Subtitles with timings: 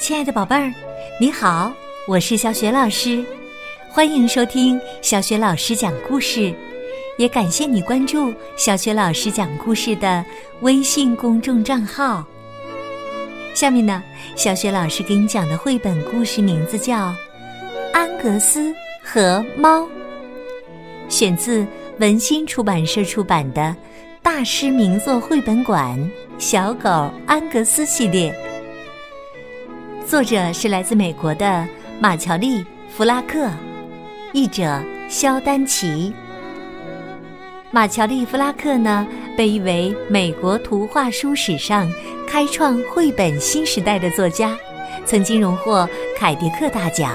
[0.00, 0.72] 亲爱的宝贝儿，
[1.20, 1.72] 你好，
[2.06, 3.24] 我是小雪老师，
[3.90, 6.54] 欢迎收听小雪老师讲故事，
[7.18, 10.24] 也感谢你关注小雪老师讲故事的
[10.60, 12.24] 微信公众账号。
[13.54, 14.00] 下面呢，
[14.36, 17.08] 小雪老师给你讲的绘本故事名字叫
[17.92, 18.72] 《安格斯
[19.02, 19.82] 和猫》，
[21.08, 21.66] 选自
[21.98, 23.62] 文心出版社出版的
[24.22, 25.98] 《大师名作绘本馆·
[26.38, 26.88] 小狗
[27.26, 28.32] 安格斯》系列。
[30.08, 31.68] 作者是来自美国的
[32.00, 33.46] 马乔丽·弗拉克，
[34.32, 36.10] 译者肖丹奇。
[37.70, 41.86] 马乔丽·弗拉克呢，被誉为美国图画书史上
[42.26, 44.56] 开创绘本新时代的作家，
[45.04, 45.86] 曾经荣获
[46.18, 47.14] 凯迪克大奖。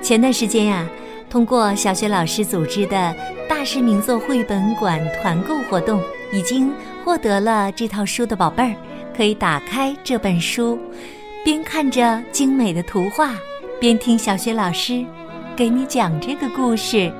[0.00, 0.88] 前段时间呀，
[1.28, 3.12] 通过小学老师组织的
[3.48, 6.00] 大师名作绘本馆团购活动，
[6.32, 6.72] 已经
[7.04, 8.76] 获得了这套书的宝贝儿，
[9.16, 10.78] 可以打开这本书。
[11.44, 13.34] 边看着精美的图画，
[13.78, 15.04] 边听小学老师
[15.54, 16.96] 给你讲这个故事《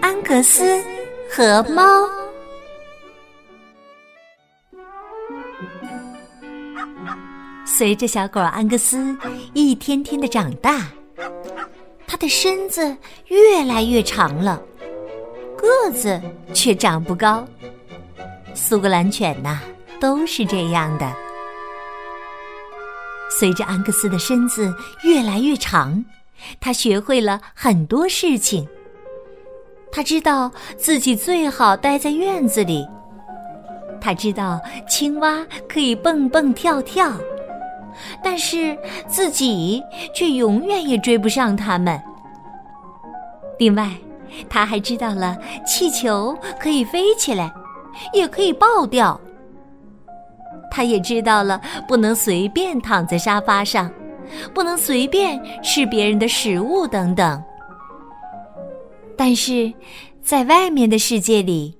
[0.00, 0.80] 安格斯
[1.28, 1.82] 和猫》。
[7.66, 9.18] 随着小狗安格斯
[9.52, 10.86] 一天天的长大，
[12.06, 12.96] 它的身子
[13.26, 14.62] 越来越长了，
[15.56, 16.20] 个子
[16.52, 17.44] 却长不高。
[18.54, 19.58] 苏格兰犬呐，
[19.98, 21.23] 都是这样的。
[23.38, 26.04] 随着安格斯的身子越来越长，
[26.60, 28.66] 他学会了很多事情。
[29.90, 32.86] 他知道自己最好待在院子里。
[34.00, 37.12] 他知道青蛙可以蹦蹦跳跳，
[38.22, 38.76] 但是
[39.08, 39.82] 自己
[40.14, 42.00] 却永远也追不上它们。
[43.58, 43.90] 另外，
[44.48, 47.52] 他还知道了气球可以飞起来，
[48.12, 49.18] 也可以爆掉。
[50.74, 53.88] 他也知道了，不能随便躺在沙发上，
[54.52, 57.40] 不能随便吃别人的食物等等。
[59.16, 59.72] 但是，
[60.20, 61.78] 在外面的世界里，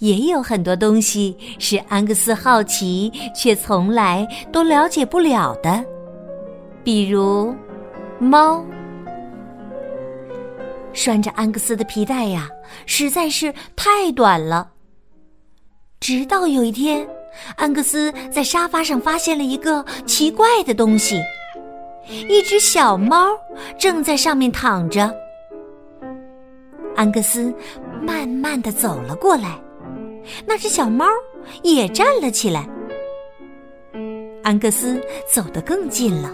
[0.00, 5.82] 也有很多东西是安格斯好奇却从来都了解不了的，
[6.84, 7.56] 比如
[8.18, 8.62] 猫。
[10.92, 12.46] 拴着安格斯的皮带呀，
[12.84, 14.72] 实在是太短了。
[15.98, 17.08] 直到有一天。
[17.56, 21.20] 安格斯在沙发上发现了一个奇怪的东西，
[22.28, 23.28] 一只小猫
[23.78, 25.12] 正在上面躺着。
[26.96, 27.54] 安格斯
[28.02, 29.58] 慢慢的走了过来，
[30.46, 31.06] 那只小猫
[31.62, 32.68] 也站了起来。
[34.42, 35.00] 安格斯
[35.32, 36.32] 走得更近了，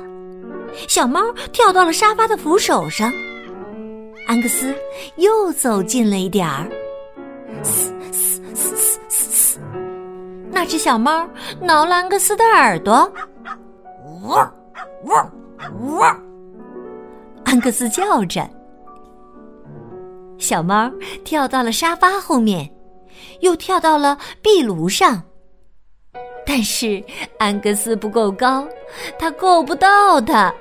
[0.89, 1.21] 小猫
[1.53, 3.13] 跳到了沙发的扶手上。
[4.27, 4.75] 安格斯
[5.17, 6.71] 又走近了一点儿。
[10.55, 11.29] 那只小猫
[11.61, 13.13] 挠了安格斯的耳朵，
[14.23, 14.55] 汪
[15.03, 15.33] 汪
[15.99, 16.23] 汪！
[17.45, 18.49] 安格斯叫着。
[20.39, 20.89] 小猫
[21.25, 22.73] 跳到了沙发后面，
[23.41, 25.21] 又跳到了壁炉上。
[26.47, 27.03] 但是
[27.37, 28.65] 安格斯不够高，
[29.19, 30.55] 他够不到它。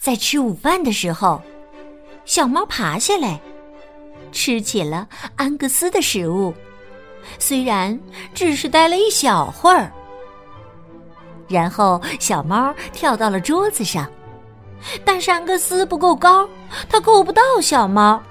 [0.00, 1.42] 在吃午饭的时候，
[2.24, 3.38] 小猫爬下来，
[4.32, 5.06] 吃起了
[5.36, 6.54] 安格斯的食物。
[7.38, 7.98] 虽然
[8.34, 9.92] 只是待了一小会儿，
[11.48, 14.10] 然后小猫跳到了桌子上，
[15.04, 16.48] 但是安格斯不够高，
[16.88, 18.22] 它够不到小猫。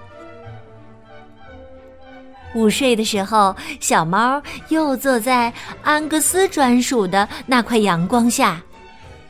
[2.55, 8.61] 午睡的时候，小猫又坐在安格斯专属的那块阳光下，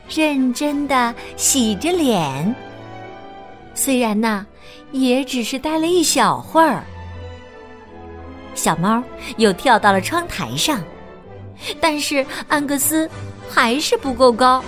[0.08, 2.54] 认真的洗着脸。
[3.74, 4.46] 虽然呢，
[4.92, 6.82] 也只是待了一小会儿。
[8.58, 9.02] 小猫
[9.36, 10.82] 又跳到了窗台上，
[11.80, 13.08] 但是安格斯
[13.48, 14.62] 还是不够高，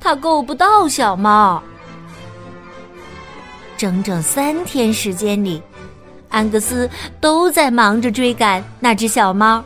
[0.00, 1.62] 它够不到小猫。
[3.76, 5.62] 整整三天时间里，
[6.30, 6.90] 安格斯
[7.20, 9.62] 都在忙着追赶那只小猫，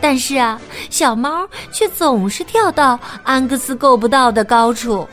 [0.00, 5.08] 但是啊，小猫却总是跳到安格斯够不到的高处。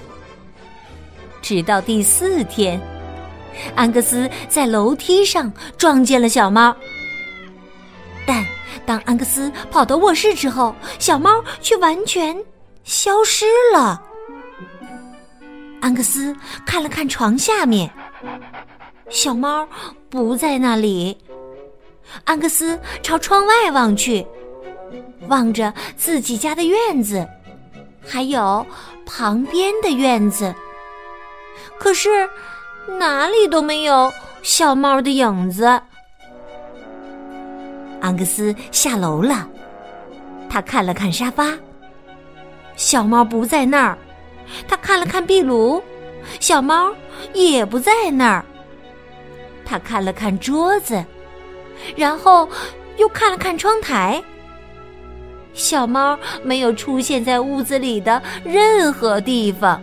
[1.42, 2.80] 直到第四天，
[3.76, 6.76] 安格斯在楼梯上撞见了小猫。
[8.86, 12.36] 当安格斯跑到卧室之后，小猫却完全
[12.84, 14.02] 消失了。
[15.82, 16.36] 安格斯
[16.66, 17.90] 看了看床下面，
[19.10, 19.68] 小猫
[20.10, 21.18] 不在那里。
[22.24, 24.26] 安格斯朝窗外望去，
[25.28, 27.28] 望着自己家的院子，
[28.06, 28.66] 还有
[29.06, 30.54] 旁边的院子，
[31.80, 32.30] 可是
[33.00, 34.12] 哪里都没有
[34.44, 35.82] 小猫的影子。
[38.02, 39.48] 安格斯下楼了，
[40.50, 41.58] 他看了看沙发，
[42.76, 43.98] 小猫不在那儿。
[44.68, 45.82] 他看了看壁炉，
[46.40, 46.94] 小猫
[47.34, 48.44] 也不在那儿。
[49.64, 51.06] 他看了看桌子，
[51.96, 52.50] 然后
[52.98, 54.22] 又看了看窗台。
[55.54, 59.82] 小猫没有出现在屋子里的任何地方。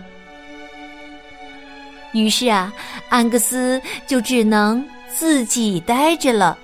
[2.13, 2.73] 于是啊，
[3.09, 6.59] 安格斯就只能自己待着了。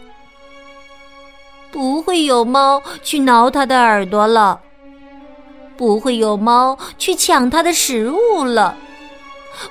[1.74, 4.60] 不会有猫去挠它的耳朵了，
[5.76, 8.76] 不会有猫去抢它的食物了，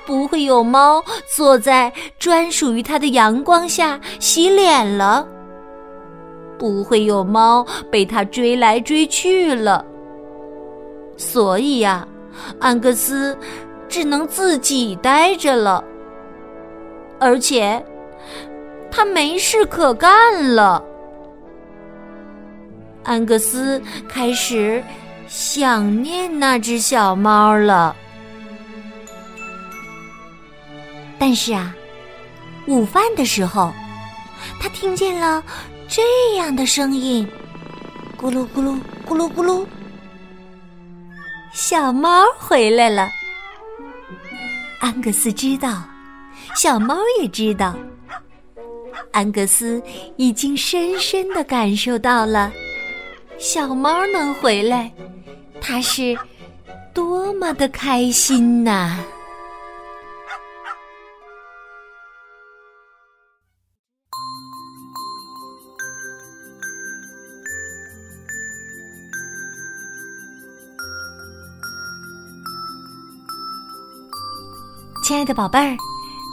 [0.04, 1.02] 不会有猫
[1.34, 5.26] 坐在专属于它的阳光下洗脸了，
[6.58, 9.82] 不会有猫被它追来追去了。
[11.16, 12.06] 所以呀，
[12.60, 13.34] 安格斯。
[13.86, 15.84] 只能自己待着了，
[17.20, 17.84] 而且
[18.90, 20.82] 他没事可干了。
[23.04, 24.82] 安格斯开始
[25.28, 27.94] 想念那只小猫了。
[31.18, 31.74] 但是啊，
[32.66, 33.72] 午饭的时候，
[34.60, 35.42] 他听见了
[35.88, 36.02] 这
[36.36, 37.26] 样的声音：
[38.20, 39.66] 咕噜咕噜咕噜咕噜，
[41.52, 43.08] 小猫回来了。
[44.80, 45.82] 安格斯知道，
[46.56, 47.74] 小猫也知道。
[49.12, 49.80] 安格斯
[50.16, 52.52] 已经深深的感受到了，
[53.38, 54.90] 小猫能回来，
[55.60, 56.16] 它是
[56.92, 58.96] 多么的开心呐！
[75.04, 75.76] 亲爱的宝贝儿，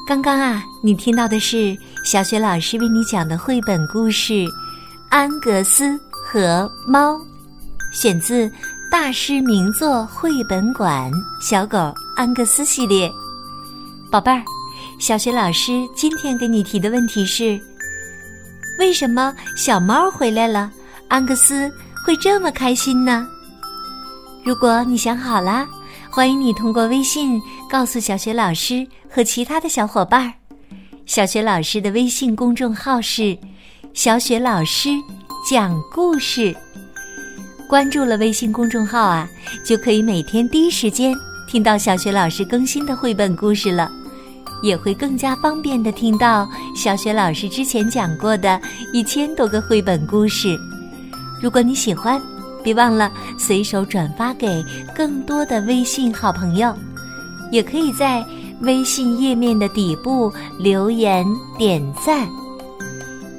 [0.08, 4.34] 刚刚啊，你听到的是小雪老师为你讲的绘本故事
[5.10, 6.00] 《安格斯
[6.32, 7.16] 和猫》，
[7.92, 8.50] 选自
[8.90, 11.12] 大师名作绘本馆
[11.42, 13.12] 《小狗安格斯》系列。
[14.10, 14.42] 宝贝儿，
[14.98, 17.60] 小雪老师今天给你提的问题是：
[18.80, 20.72] 为什么小猫回来了，
[21.10, 21.70] 安格斯
[22.06, 23.28] 会这么开心呢？
[24.46, 25.68] 如果你想好了。
[26.10, 30.34] 欢迎你通过微信告诉小雪老师和其他的小伙伴儿。
[31.06, 33.38] 小雪老师的微信公众号是
[33.94, 34.90] “小雪老师
[35.50, 36.56] 讲故事”。
[37.70, 39.28] 关注了微信公众号啊，
[39.66, 41.14] 就可以每天第一时间
[41.48, 43.92] 听到小雪老师更新的绘本故事了，
[44.62, 48.60] 也会更加方便的听到小雪老师之前讲过的
[48.94, 50.58] 一千多个绘本故事。
[51.42, 52.22] 如果你喜欢。
[52.64, 54.64] 别忘了随手转发给
[54.96, 56.72] 更多的微信好朋友，
[57.52, 58.24] 也可以在
[58.62, 61.26] 微信页面的底部留言
[61.58, 62.30] 点赞。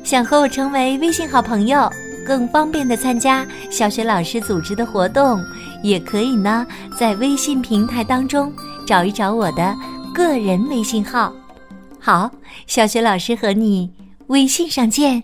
[0.04, 1.90] 想和我成为微信好朋友，
[2.26, 5.40] 更方便的参加小学老师组织的活动，
[5.82, 6.66] 也可以呢，
[6.98, 8.52] 在微信平台当中
[8.86, 9.74] 找一找我的
[10.12, 11.32] 个人微信号。
[11.98, 12.30] 好，
[12.66, 13.90] 小学老师和你
[14.26, 15.22] 微信上见。